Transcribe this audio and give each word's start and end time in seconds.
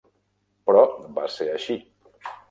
Però 0.69 0.79
va 1.17 1.25
ser 1.33 1.47
així. 1.57 1.77